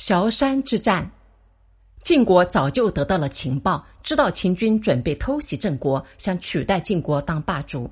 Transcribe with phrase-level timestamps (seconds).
[0.00, 1.08] 崤山之战，
[2.02, 7.88] 晋国早就得到了情报，知道秦军准备偷袭郑国，想取代晋国当霸主。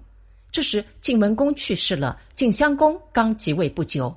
[0.51, 4.13] 这时，晋文公去世了，晋襄公刚即位不久。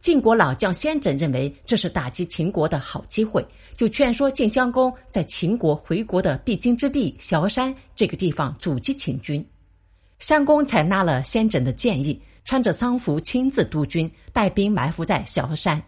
[0.00, 9.46] 晋国老将先轸认为这是打击秦国的好机会，就劝说晋襄公在秦国回国的必经之地崤山这个地方阻击秦军。
[10.18, 15.80] 襄公采纳了先轸的建议，穿着丧服亲自督军，带兵埋伏在崤山。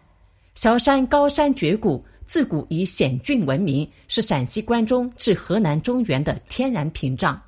[0.57, 7.39] 崤山高山绝谷，自古以险峻闻名，是陕西关中至河南中原的天然屏障。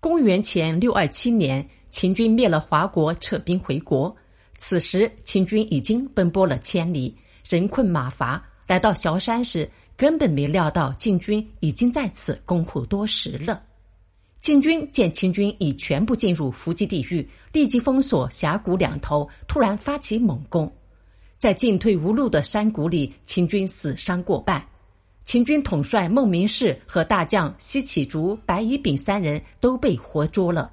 [0.00, 4.14] 公元前六二七年，秦军灭了华国，撤兵回国。
[4.58, 7.16] 此时，秦军已经奔波了千里，
[7.48, 8.44] 人困马乏。
[8.66, 13.62] 来到崤山时，根本没料到晋军已经在此攻虎多时了。
[14.42, 20.70] 晋军见秦军已全部进入伏击地域，立即封锁峡谷两头，突然发起猛攻。
[21.42, 24.64] 在进退无路的山谷里，秦军死伤过半。
[25.24, 30.72] 秦军统帅孟明视和大将西乞竹、白乙丙三人都被活捉了。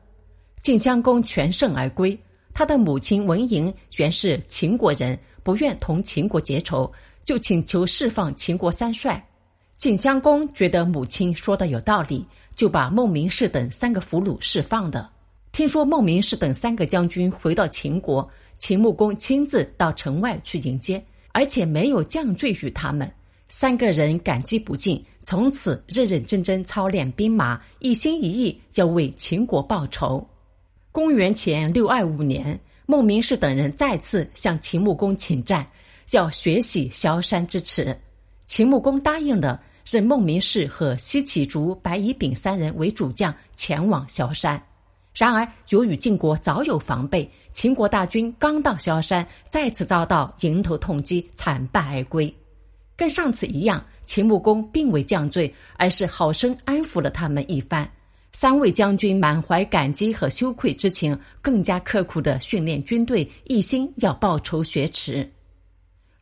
[0.61, 2.16] 晋襄公全胜而归。
[2.53, 6.92] 他的母亲文嬴原是秦国人，不愿同秦国结仇，
[7.26, 9.28] 就请求释放秦国三帅。
[9.76, 12.23] 晋襄公觉得母亲说的有道理，
[12.54, 15.09] 就把孟明视等三个俘虏释放的。
[15.52, 18.30] 听说孟明视等三个将军回到秦国。
[18.60, 23.10] 秦穆公亲自到城外去迎接，而且没有降罪于他们。
[23.48, 30.24] 三个人感激不尽，从此认认真真操练兵马，一心一意要为秦国报仇。
[30.92, 35.66] 公元前六二五年，孟明视等人再次向秦穆公请战，
[36.12, 37.98] 要学习萧山之耻。
[38.46, 44.62] 秦穆公答应了，任孟明视和西乞竹、白乙丙三人为主将，前往萧山。
[45.14, 47.30] 然而，由于晋国早有防备。
[47.52, 52.34] 秦国大军刚到萧山，再次遭到迎头痛击，惨败而归。
[52.96, 57.90] 跟上次一样，秦穆公并未降罪，而是好生安抚了他们一番。
[58.32, 65.30] 三位将军满怀感激和羞愧之情，更加刻苦的训练军队，一心要报仇雪耻。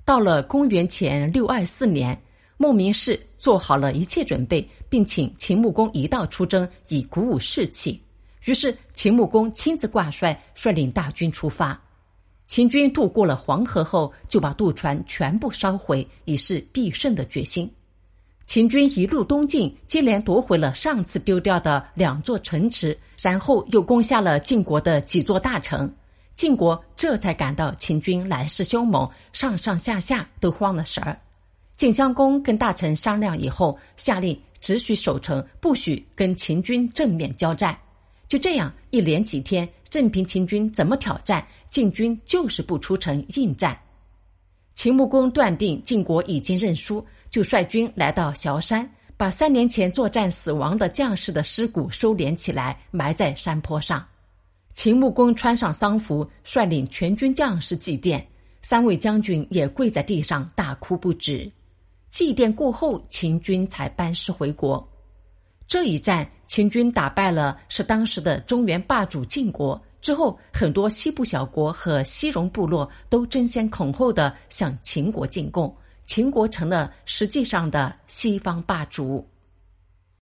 [0.06, 2.20] 到了公元前六二四年，
[2.56, 8.02] 孟明视做好了一切准备，并请秦穆公一道出征，以鼓舞士气。
[8.48, 11.78] 于是，秦穆公亲自挂帅，率领大军出发。
[12.48, 17.70] 秦军渡过了黄河后，就把渡船全部烧毁，以示必胜的决心。
[18.46, 25.94] 秦军一路东进，接连夺回了上次丢掉的两座城池，然后又攻下了晋国的几座大城。
[26.34, 31.20] 晋国这才感到秦军来势凶猛，上上下下都慌了神儿。
[31.76, 37.78] 晋襄公跟大臣商量以后，下令只许守城，不许跟秦军正面交战。
[38.28, 43.78] 就这样，一连几天，任凭秦军怎么挑战，晋军就是不出城应战。
[44.76, 54.06] 秦穆公断定晋国已经认输，就率军来到崤山，把三年前作战死亡的将士的尸骨收敛起来，埋在山坡上。
[54.74, 58.22] 秦穆公穿上丧服，率领全军将士祭奠，
[58.62, 61.50] 三位将军也跪在地上大哭不止。
[62.12, 64.86] 祭奠过后，秦军才班师回国。
[65.66, 66.30] 这一战。
[66.48, 75.76] 秦军打败了是当时的中原霸主晋国之后，很多西部小国和西戎部落都争先恐后的向秦国进贡，
[76.06, 79.28] 秦国成了实际上的西方霸主。